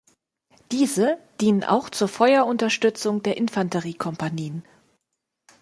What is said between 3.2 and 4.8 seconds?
der Infanteriekompanien.